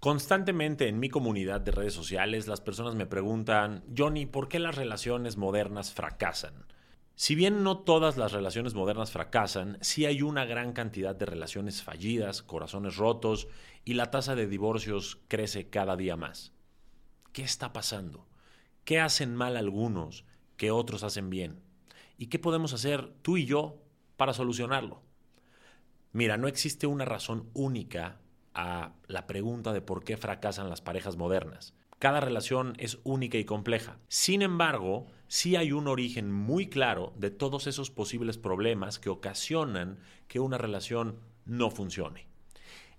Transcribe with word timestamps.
Constantemente 0.00 0.86
en 0.86 1.00
mi 1.00 1.08
comunidad 1.08 1.60
de 1.60 1.72
redes 1.72 1.92
sociales 1.92 2.46
las 2.46 2.60
personas 2.60 2.94
me 2.94 3.06
preguntan, 3.06 3.82
Johnny, 3.96 4.26
¿por 4.26 4.48
qué 4.48 4.60
las 4.60 4.76
relaciones 4.76 5.36
modernas 5.36 5.92
fracasan? 5.92 6.66
Si 7.16 7.34
bien 7.34 7.64
no 7.64 7.78
todas 7.78 8.16
las 8.16 8.30
relaciones 8.30 8.74
modernas 8.74 9.10
fracasan, 9.10 9.76
sí 9.80 10.06
hay 10.06 10.22
una 10.22 10.44
gran 10.44 10.72
cantidad 10.72 11.16
de 11.16 11.26
relaciones 11.26 11.82
fallidas, 11.82 12.42
corazones 12.42 12.96
rotos 12.96 13.48
y 13.84 13.94
la 13.94 14.12
tasa 14.12 14.36
de 14.36 14.46
divorcios 14.46 15.18
crece 15.26 15.68
cada 15.68 15.96
día 15.96 16.16
más. 16.16 16.52
¿Qué 17.32 17.42
está 17.42 17.72
pasando? 17.72 18.28
¿Qué 18.84 19.00
hacen 19.00 19.34
mal 19.34 19.56
algunos 19.56 20.24
que 20.56 20.70
otros 20.70 21.02
hacen 21.02 21.28
bien? 21.28 21.60
¿Y 22.16 22.26
qué 22.26 22.38
podemos 22.38 22.72
hacer 22.72 23.12
tú 23.22 23.36
y 23.36 23.46
yo 23.46 23.82
para 24.16 24.32
solucionarlo? 24.32 25.02
Mira, 26.12 26.36
no 26.36 26.46
existe 26.46 26.86
una 26.86 27.04
razón 27.04 27.50
única 27.52 28.20
a 28.58 28.90
la 29.06 29.28
pregunta 29.28 29.72
de 29.72 29.80
por 29.80 30.02
qué 30.02 30.16
fracasan 30.16 30.68
las 30.68 30.80
parejas 30.80 31.16
modernas. 31.16 31.74
Cada 32.00 32.20
relación 32.20 32.74
es 32.78 32.98
única 33.04 33.38
y 33.38 33.44
compleja. 33.44 33.98
Sin 34.08 34.42
embargo, 34.42 35.06
sí 35.28 35.54
hay 35.54 35.70
un 35.70 35.86
origen 35.86 36.32
muy 36.32 36.68
claro 36.68 37.12
de 37.16 37.30
todos 37.30 37.68
esos 37.68 37.92
posibles 37.92 38.36
problemas 38.36 38.98
que 38.98 39.10
ocasionan 39.10 40.00
que 40.26 40.40
una 40.40 40.58
relación 40.58 41.20
no 41.44 41.70
funcione. 41.70 42.26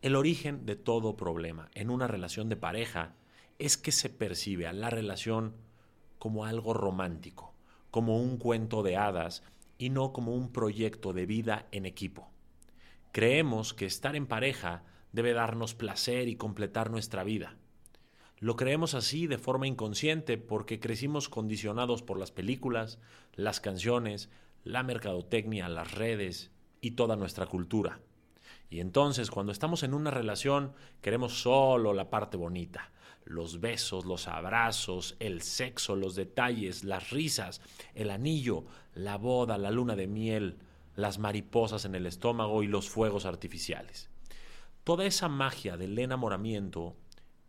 El 0.00 0.14
origen 0.14 0.64
de 0.64 0.76
todo 0.76 1.16
problema 1.16 1.70
en 1.74 1.90
una 1.90 2.06
relación 2.06 2.48
de 2.48 2.54
pareja 2.54 3.16
es 3.58 3.76
que 3.76 3.90
se 3.90 4.10
percibe 4.10 4.68
a 4.68 4.72
la 4.72 4.90
relación 4.90 5.56
como 6.20 6.44
algo 6.44 6.72
romántico, 6.72 7.52
como 7.90 8.22
un 8.22 8.36
cuento 8.36 8.84
de 8.84 8.96
hadas 8.96 9.42
y 9.76 9.90
no 9.90 10.12
como 10.12 10.36
un 10.36 10.52
proyecto 10.52 11.12
de 11.12 11.26
vida 11.26 11.66
en 11.72 11.84
equipo. 11.84 12.30
Creemos 13.10 13.74
que 13.74 13.86
estar 13.86 14.14
en 14.14 14.26
pareja 14.26 14.84
debe 15.12 15.32
darnos 15.32 15.74
placer 15.74 16.28
y 16.28 16.36
completar 16.36 16.90
nuestra 16.90 17.24
vida. 17.24 17.56
Lo 18.40 18.56
creemos 18.56 18.94
así 18.94 19.26
de 19.26 19.38
forma 19.38 19.66
inconsciente 19.66 20.38
porque 20.38 20.78
crecimos 20.78 21.28
condicionados 21.28 22.02
por 22.02 22.18
las 22.18 22.30
películas, 22.30 23.00
las 23.34 23.60
canciones, 23.60 24.30
la 24.62 24.82
mercadotecnia, 24.82 25.68
las 25.68 25.92
redes 25.92 26.52
y 26.80 26.92
toda 26.92 27.16
nuestra 27.16 27.46
cultura. 27.46 28.00
Y 28.70 28.80
entonces 28.80 29.30
cuando 29.30 29.50
estamos 29.50 29.82
en 29.82 29.94
una 29.94 30.10
relación 30.10 30.72
queremos 31.00 31.40
solo 31.40 31.94
la 31.94 32.10
parte 32.10 32.36
bonita, 32.36 32.92
los 33.24 33.60
besos, 33.60 34.04
los 34.04 34.28
abrazos, 34.28 35.16
el 35.18 35.42
sexo, 35.42 35.96
los 35.96 36.14
detalles, 36.14 36.84
las 36.84 37.10
risas, 37.10 37.60
el 37.94 38.10
anillo, 38.10 38.64
la 38.94 39.16
boda, 39.16 39.58
la 39.58 39.70
luna 39.70 39.96
de 39.96 40.06
miel, 40.06 40.58
las 40.94 41.18
mariposas 41.18 41.84
en 41.84 41.94
el 41.94 42.06
estómago 42.06 42.62
y 42.62 42.66
los 42.66 42.88
fuegos 42.88 43.26
artificiales. 43.26 44.10
Toda 44.88 45.04
esa 45.04 45.28
magia 45.28 45.76
del 45.76 45.98
enamoramiento 45.98 46.96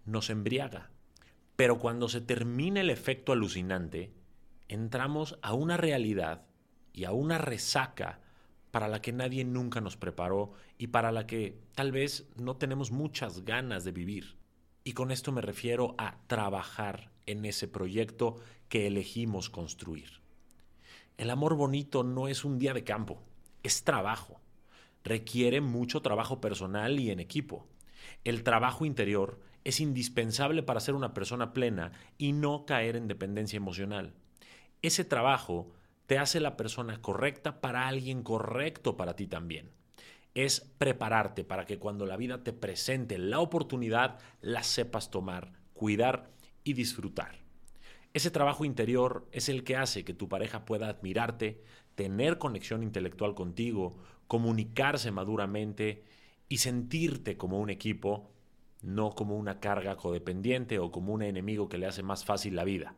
nos 0.04 0.30
embriaga. 0.30 0.92
Pero 1.56 1.80
cuando 1.80 2.10
se 2.10 2.20
termina 2.20 2.82
el 2.82 2.90
efecto 2.90 3.32
alucinante, 3.32 4.12
entramos 4.68 5.40
a 5.42 5.54
una 5.54 5.78
realidad 5.78 6.48
y 6.92 7.06
a 7.06 7.14
una 7.14 7.38
resaca 7.38 8.20
para 8.72 8.90
la 8.90 9.02
que 9.02 9.14
nadie 9.14 9.46
nunca 9.46 9.80
nos 9.80 9.96
preparó 9.96 10.52
y 10.78 10.88
para 10.88 11.14
la 11.14 11.28
que 11.28 11.58
tal 11.76 11.94
vez 11.94 12.28
no 12.36 12.58
tenemos 12.58 12.92
muchas 12.92 13.46
ganas 13.46 13.86
de 13.86 13.94
vivir. 13.94 14.36
Y 14.84 14.92
con 14.92 15.10
esto 15.10 15.32
me 15.32 15.40
refiero 15.40 15.96
a 15.98 16.18
trabajar 16.28 17.10
en 17.26 17.46
ese 17.46 17.70
proyecto 17.70 18.36
que 18.68 18.86
elegimos 18.86 19.50
construir. 19.50 20.20
El 21.16 21.30
amor 21.30 21.56
bonito 21.56 22.04
no 22.04 22.28
es 22.28 22.44
un 22.44 22.60
día 22.60 22.74
de 22.74 22.84
campo, 22.84 23.24
es 23.64 23.86
trabajo. 23.86 24.42
Requiere 25.10 25.60
mucho 25.60 26.04
trabajo 26.04 26.40
personal 26.40 27.00
y 27.00 27.10
en 27.10 27.20
equipo. 27.20 27.68
El 28.24 28.44
trabajo 28.44 28.86
interior 28.86 29.40
es 29.64 29.80
indispensable 29.80 30.62
para 30.62 30.80
ser 30.80 30.94
una 30.94 31.16
persona 31.16 31.52
plena 31.52 31.94
y 32.20 32.32
no 32.32 32.68
caer 32.68 32.96
en 32.96 33.08
dependencia 33.08 33.58
emocional. 33.58 34.14
Ese 34.84 35.04
trabajo 35.04 35.72
te 36.06 36.20
hace 36.20 36.40
la 36.40 36.56
persona 36.56 37.02
correcta 37.02 37.60
para 37.60 37.88
alguien 37.88 38.22
correcto 38.22 38.98
para 38.98 39.16
ti 39.16 39.26
también. 39.26 39.72
Es 40.36 40.60
prepararte 40.78 41.44
para 41.44 41.66
que 41.66 41.80
cuando 41.80 42.06
la 42.06 42.16
vida 42.16 42.44
te 42.44 42.54
presente 42.54 43.18
la 43.18 43.40
oportunidad, 43.40 44.20
la 44.42 44.62
sepas 44.62 45.10
tomar, 45.10 45.54
cuidar 45.74 46.30
y 46.64 46.74
disfrutar. 46.74 47.40
Ese 48.14 48.30
trabajo 48.30 48.64
interior 48.64 49.28
es 49.32 49.50
el 49.50 49.64
que 49.64 49.76
hace 49.76 50.06
que 50.06 50.14
tu 50.14 50.30
pareja 50.30 50.66
pueda 50.66 50.88
admirarte, 50.88 51.64
tener 52.00 52.38
conexión 52.38 52.82
intelectual 52.82 53.36
contigo, 53.36 53.98
comunicarse 54.28 55.12
maduramente 55.12 56.06
y 56.48 56.60
sentirte 56.60 57.36
como 57.36 57.60
un 57.60 57.70
equipo 57.70 58.32
no 58.82 59.16
como 59.16 59.36
una 59.36 59.60
carga 59.60 59.98
codependiente 59.98 60.80
o 60.80 60.94
como 60.94 61.12
un 61.12 61.24
enemigo 61.24 61.68
que 61.68 61.78
le 61.78 61.88
hace 61.88 62.02
más 62.02 62.24
fácil 62.24 62.56
la 62.56 62.64
vida. 62.64 62.96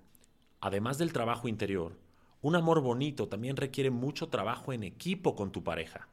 Además 0.59 0.99
del 0.99 1.13
trabajo 1.13 1.47
interior, 1.47 1.97
un 2.41 2.55
amor 2.55 2.81
bonito 2.81 3.27
también 3.27 3.57
requiere 3.57 3.89
mucho 3.89 4.29
trabajo 4.29 4.71
en 4.71 4.83
equipo 4.83 5.35
con 5.35 5.51
tu 5.51 5.63
pareja. 5.63 6.07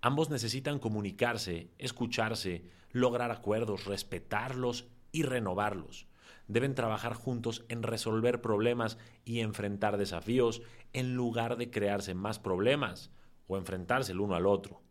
Ambos 0.00 0.28
necesitan 0.28 0.80
comunicarse, 0.80 1.68
escucharse, 1.78 2.64
lograr 2.90 3.30
acuerdos, 3.30 3.84
respetarlos 3.84 4.88
y 5.12 5.22
renovarlos. 5.22 6.08
Deben 6.48 6.74
trabajar 6.74 7.14
juntos 7.14 7.64
en 7.68 7.82
resolver 7.82 8.40
problemas 8.40 8.98
y 9.24 9.40
enfrentar 9.40 9.96
desafíos 9.96 10.62
en 10.92 11.14
lugar 11.14 11.56
de 11.56 11.70
crearse 11.70 12.14
más 12.14 12.38
problemas 12.38 13.10
o 13.46 13.56
enfrentarse 13.56 14.12
el 14.12 14.20
uno 14.20 14.34
al 14.34 14.46
otro. 14.46 14.82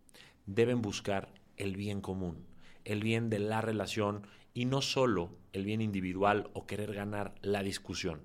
Deben 0.45 0.81
buscar 0.81 1.33
el 1.57 1.75
bien 1.75 2.01
común 2.01 2.45
el 2.85 3.01
bien 3.01 3.29
de 3.29 3.39
la 3.39 3.61
relación 3.61 4.27
y 4.53 4.65
no 4.65 4.81
solo 4.81 5.35
el 5.51 5.65
bien 5.65 5.81
individual 5.81 6.49
o 6.53 6.65
querer 6.65 6.93
ganar 6.93 7.35
la 7.41 7.63
discusión. 7.63 8.21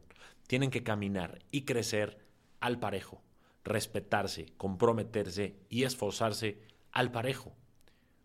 Tienen 0.47 0.71
que 0.71 0.83
caminar 0.83 1.41
y 1.51 1.63
crecer 1.63 2.19
al 2.61 2.79
parejo, 2.79 3.23
respetarse, 3.65 4.47
comprometerse 4.57 5.57
y 5.69 5.85
esforzarse 5.85 6.61
al 6.93 7.13
parejo. 7.13 7.55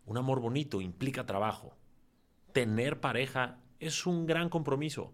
Un 0.06 0.18
amor 0.18 0.40
bonito 0.40 0.80
implica 0.80 1.26
trabajo. 1.26 1.76
Tener 2.52 3.00
pareja 3.00 3.58
es 3.86 4.06
un 4.06 4.26
gran 4.26 4.48
compromiso 4.48 5.12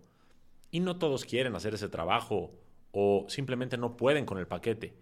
y 0.71 0.79
no 0.81 0.97
todos 0.97 1.25
quieren 1.25 1.57
hacer 1.57 1.75
ese 1.75 1.89
trabajo 1.89 2.53
o 2.93 3.27
simplemente 3.29 3.77
no 3.77 3.97
pueden 3.97 4.25
con 4.25 4.39
el 4.39 4.47
paquete. 4.47 4.97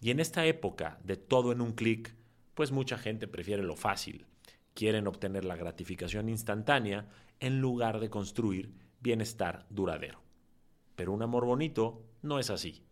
Y 0.00 0.10
en 0.10 0.20
esta 0.20 0.44
época 0.44 0.98
de 1.04 1.16
todo 1.16 1.50
en 1.52 1.62
un 1.62 1.72
clic, 1.72 2.14
pues 2.52 2.70
mucha 2.70 2.98
gente 2.98 3.26
prefiere 3.26 3.62
lo 3.62 3.76
fácil, 3.76 4.26
quieren 4.74 5.06
obtener 5.06 5.46
la 5.46 5.56
gratificación 5.56 6.28
instantánea 6.28 7.08
en 7.40 7.60
lugar 7.60 7.98
de 7.98 8.10
construir 8.10 8.74
bienestar 9.00 9.66
duradero. 9.70 10.20
Pero 10.94 11.12
un 11.12 11.22
amor 11.22 11.46
bonito 11.46 12.02
no 12.20 12.38
es 12.38 12.50
así. 12.50 12.82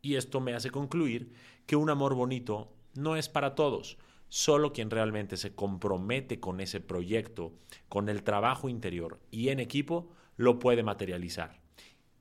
Y 0.00 0.14
esto 0.14 0.40
me 0.40 0.54
hace 0.54 0.70
concluir 0.70 1.32
que 1.66 1.74
un 1.74 1.90
amor 1.90 2.14
bonito 2.14 2.72
no 2.94 3.16
es 3.16 3.28
para 3.28 3.56
todos. 3.56 3.98
Solo 4.28 4.72
quien 4.72 4.90
realmente 4.90 5.36
se 5.36 5.54
compromete 5.54 6.40
con 6.40 6.60
ese 6.60 6.80
proyecto, 6.80 7.52
con 7.88 8.08
el 8.08 8.22
trabajo 8.22 8.68
interior 8.68 9.20
y 9.30 9.48
en 9.48 9.60
equipo, 9.60 10.10
lo 10.36 10.58
puede 10.58 10.82
materializar. 10.82 11.60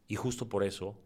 Y 0.07 0.15
justo 0.15 0.49
por 0.49 0.63
eso, 0.63 0.99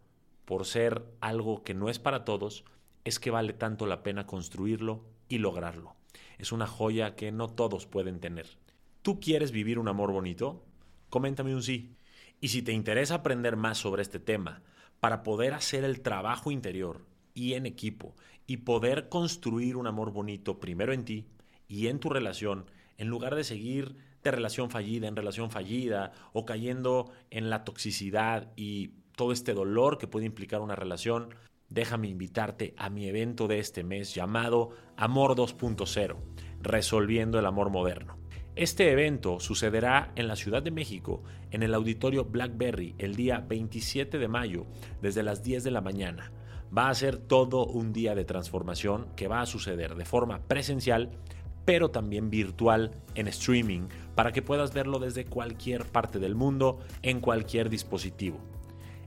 por 0.44 0.66
ser 0.66 1.04
algo 1.20 1.62
que 1.62 1.74
no 1.74 1.88
es 1.88 1.98
para 1.98 2.24
todos, 2.24 2.64
es 3.04 3.18
que 3.18 3.30
vale 3.30 3.52
tanto 3.52 3.86
la 3.86 4.02
pena 4.02 4.26
construirlo 4.26 5.04
y 5.28 5.38
lograrlo 5.38 5.96
es 6.40 6.52
una 6.52 6.66
joya 6.66 7.16
que 7.16 7.32
no 7.32 7.48
todos 7.48 7.86
pueden 7.86 8.18
tener. 8.18 8.46
¿Tú 9.02 9.20
quieres 9.20 9.52
vivir 9.52 9.78
un 9.78 9.88
amor 9.88 10.10
bonito? 10.10 10.64
Coméntame 11.10 11.54
un 11.54 11.62
sí. 11.62 11.96
Y 12.40 12.48
si 12.48 12.62
te 12.62 12.72
interesa 12.72 13.16
aprender 13.16 13.56
más 13.56 13.76
sobre 13.76 14.02
este 14.02 14.18
tema, 14.18 14.62
para 15.00 15.22
poder 15.22 15.52
hacer 15.52 15.84
el 15.84 16.00
trabajo 16.00 16.50
interior 16.50 17.06
y 17.34 17.54
en 17.54 17.66
equipo 17.66 18.14
y 18.46 18.58
poder 18.58 19.08
construir 19.08 19.76
un 19.76 19.86
amor 19.86 20.12
bonito 20.12 20.58
primero 20.60 20.92
en 20.92 21.04
ti 21.04 21.26
y 21.68 21.86
en 21.86 22.00
tu 22.00 22.08
relación, 22.08 22.66
en 22.98 23.08
lugar 23.08 23.34
de 23.34 23.44
seguir 23.44 23.96
de 24.22 24.30
relación 24.30 24.70
fallida 24.70 25.08
en 25.08 25.16
relación 25.16 25.50
fallida 25.50 26.12
o 26.32 26.44
cayendo 26.44 27.10
en 27.30 27.50
la 27.50 27.64
toxicidad 27.64 28.52
y 28.56 28.88
todo 29.16 29.32
este 29.32 29.54
dolor 29.54 29.98
que 29.98 30.06
puede 30.06 30.26
implicar 30.26 30.60
una 30.60 30.76
relación, 30.76 31.34
déjame 31.68 32.08
invitarte 32.08 32.74
a 32.76 32.90
mi 32.90 33.06
evento 33.06 33.48
de 33.48 33.58
este 33.58 33.84
mes 33.84 34.14
llamado 34.14 34.70
Amor 34.96 35.36
2.0, 35.36 36.16
Resolviendo 36.62 37.38
el 37.38 37.46
Amor 37.46 37.70
Moderno. 37.70 38.18
Este 38.56 38.90
evento 38.90 39.40
sucederá 39.40 40.12
en 40.16 40.26
la 40.26 40.36
Ciudad 40.36 40.62
de 40.62 40.70
México, 40.70 41.22
en 41.50 41.62
el 41.62 41.72
auditorio 41.72 42.24
Blackberry, 42.24 42.94
el 42.98 43.14
día 43.14 43.38
27 43.38 44.18
de 44.18 44.28
mayo, 44.28 44.66
desde 45.00 45.22
las 45.22 45.42
10 45.42 45.64
de 45.64 45.70
la 45.70 45.80
mañana. 45.80 46.32
Va 46.76 46.88
a 46.88 46.94
ser 46.94 47.18
todo 47.18 47.66
un 47.66 47.92
día 47.92 48.14
de 48.14 48.24
transformación 48.24 49.08
que 49.16 49.28
va 49.28 49.40
a 49.40 49.46
suceder 49.46 49.96
de 49.96 50.04
forma 50.04 50.40
presencial, 50.40 51.10
pero 51.64 51.90
también 51.90 52.30
virtual 52.30 52.92
en 53.14 53.28
streaming, 53.28 53.88
para 54.14 54.32
que 54.32 54.42
puedas 54.42 54.72
verlo 54.72 54.98
desde 54.98 55.24
cualquier 55.24 55.84
parte 55.84 56.18
del 56.18 56.34
mundo, 56.34 56.78
en 57.02 57.20
cualquier 57.20 57.70
dispositivo. 57.70 58.38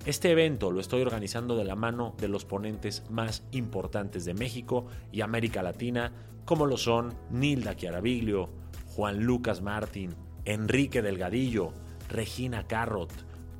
Este 0.06 0.31
evento 0.31 0.71
lo 0.71 0.81
estoy 0.81 1.01
organizando 1.01 1.56
de 1.56 1.63
la 1.63 1.75
mano 1.75 2.13
de 2.18 2.27
los 2.27 2.44
ponentes 2.44 3.10
más 3.10 3.44
importantes 3.51 4.25
de 4.25 4.33
México 4.33 4.88
y 5.13 5.21
América 5.21 5.63
Latina, 5.63 6.12
como 6.44 6.66
lo 6.66 6.75
son 6.75 7.13
Nilda 7.31 7.77
Chiaraviglio, 7.77 8.50
Juan 8.88 9.24
Lucas 9.24 9.62
Martín, 9.62 10.13
Enrique 10.44 11.01
Delgadillo, 11.01 11.71
Regina 12.09 12.68
Carrot, 12.68 13.12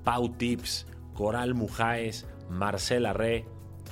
Pau 0.04 0.34
Tips, 0.34 0.86
Coral 1.14 1.54
Mujaes, 1.56 2.28
Marcela 2.50 3.14
Re 3.14 3.46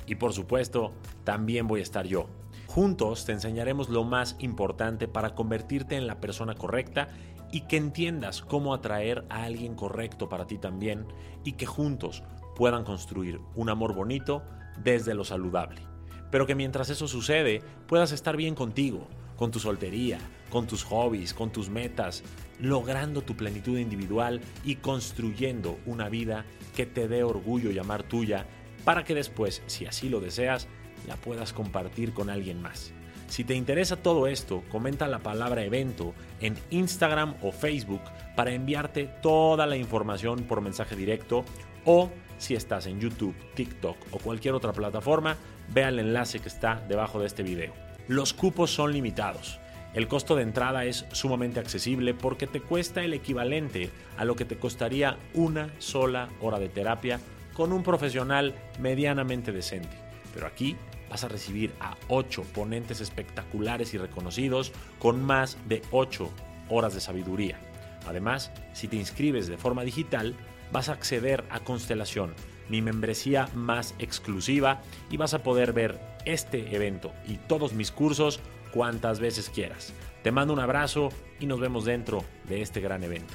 y 0.06 0.16
por 0.16 0.32
supuesto 0.32 0.92
también 1.24 1.66
voy 1.66 1.80
a 1.80 1.84
estar 1.84 2.06
yo. 2.06 2.26
Juntos 2.66 3.26
te 3.26 3.32
enseñaremos 3.32 3.88
lo 3.90 4.04
más 4.04 4.36
importante 4.38 5.06
para 5.06 5.34
convertirte 5.34 5.96
en 5.96 6.06
la 6.06 6.20
persona 6.20 6.54
correcta 6.54 7.08
y 7.50 7.62
que 7.62 7.76
entiendas 7.76 8.40
cómo 8.40 8.72
atraer 8.72 9.24
a 9.28 9.44
alguien 9.44 9.74
correcto 9.74 10.28
para 10.28 10.46
ti 10.46 10.58
también 10.58 11.06
y 11.44 11.52
que 11.52 11.66
juntos 11.66 12.22
puedan 12.56 12.84
construir 12.84 13.40
un 13.54 13.68
amor 13.68 13.94
bonito 13.94 14.42
desde 14.82 15.14
lo 15.14 15.24
saludable. 15.24 15.82
Pero 16.30 16.46
que 16.46 16.54
mientras 16.54 16.88
eso 16.88 17.06
sucede 17.08 17.62
puedas 17.86 18.10
estar 18.10 18.36
bien 18.38 18.54
contigo, 18.54 19.06
con 19.36 19.50
tu 19.50 19.58
soltería, 19.58 20.18
con 20.50 20.66
tus 20.66 20.82
hobbies, 20.84 21.34
con 21.34 21.50
tus 21.50 21.68
metas, 21.68 22.22
logrando 22.58 23.22
tu 23.22 23.36
plenitud 23.36 23.78
individual 23.78 24.40
y 24.64 24.76
construyendo 24.76 25.78
una 25.84 26.08
vida 26.08 26.46
que 26.74 26.86
te 26.86 27.08
dé 27.08 27.22
orgullo 27.22 27.70
llamar 27.70 28.02
tuya 28.02 28.46
para 28.84 29.04
que 29.04 29.14
después, 29.14 29.62
si 29.66 29.86
así 29.86 30.08
lo 30.08 30.20
deseas, 30.20 30.68
la 31.06 31.16
puedas 31.16 31.52
compartir 31.52 32.12
con 32.12 32.30
alguien 32.30 32.60
más. 32.60 32.92
Si 33.28 33.44
te 33.44 33.54
interesa 33.54 33.96
todo 33.96 34.26
esto, 34.26 34.62
comenta 34.70 35.08
la 35.08 35.20
palabra 35.20 35.64
evento 35.64 36.12
en 36.40 36.54
Instagram 36.70 37.34
o 37.40 37.50
Facebook 37.50 38.02
para 38.36 38.52
enviarte 38.52 39.08
toda 39.22 39.66
la 39.66 39.76
información 39.76 40.44
por 40.44 40.60
mensaje 40.60 40.96
directo 40.96 41.44
o 41.84 42.10
si 42.36 42.54
estás 42.54 42.86
en 42.86 43.00
YouTube, 43.00 43.34
TikTok 43.54 43.96
o 44.10 44.18
cualquier 44.18 44.54
otra 44.54 44.72
plataforma, 44.72 45.36
vea 45.72 45.88
el 45.88 46.00
enlace 46.00 46.40
que 46.40 46.48
está 46.48 46.82
debajo 46.88 47.20
de 47.20 47.26
este 47.26 47.42
video. 47.42 47.72
Los 48.08 48.32
cupos 48.34 48.70
son 48.70 48.92
limitados. 48.92 49.60
El 49.94 50.08
costo 50.08 50.34
de 50.34 50.42
entrada 50.42 50.84
es 50.84 51.06
sumamente 51.12 51.60
accesible 51.60 52.14
porque 52.14 52.46
te 52.46 52.60
cuesta 52.60 53.04
el 53.04 53.14
equivalente 53.14 53.90
a 54.16 54.24
lo 54.24 54.36
que 54.36 54.44
te 54.44 54.56
costaría 54.56 55.18
una 55.34 55.70
sola 55.78 56.30
hora 56.40 56.58
de 56.58 56.68
terapia 56.68 57.20
con 57.54 57.72
un 57.72 57.82
profesional 57.82 58.54
medianamente 58.78 59.52
decente. 59.52 59.96
Pero 60.34 60.46
aquí 60.46 60.76
vas 61.10 61.24
a 61.24 61.28
recibir 61.28 61.74
a 61.80 61.96
8 62.08 62.44
ponentes 62.54 63.00
espectaculares 63.00 63.92
y 63.94 63.98
reconocidos 63.98 64.72
con 64.98 65.22
más 65.22 65.58
de 65.68 65.82
8 65.90 66.30
horas 66.68 66.94
de 66.94 67.00
sabiduría. 67.00 67.58
Además, 68.06 68.50
si 68.72 68.88
te 68.88 68.96
inscribes 68.96 69.46
de 69.46 69.58
forma 69.58 69.82
digital, 69.82 70.34
vas 70.72 70.88
a 70.88 70.92
acceder 70.92 71.44
a 71.50 71.60
Constelación, 71.60 72.34
mi 72.68 72.80
membresía 72.80 73.48
más 73.54 73.94
exclusiva, 73.98 74.80
y 75.10 75.18
vas 75.18 75.34
a 75.34 75.42
poder 75.42 75.72
ver 75.72 76.00
este 76.24 76.74
evento 76.74 77.12
y 77.26 77.36
todos 77.36 77.74
mis 77.74 77.90
cursos 77.90 78.40
cuantas 78.72 79.20
veces 79.20 79.50
quieras. 79.50 79.92
Te 80.22 80.32
mando 80.32 80.54
un 80.54 80.60
abrazo 80.60 81.10
y 81.40 81.46
nos 81.46 81.60
vemos 81.60 81.84
dentro 81.84 82.24
de 82.48 82.62
este 82.62 82.80
gran 82.80 83.04
evento. 83.04 83.34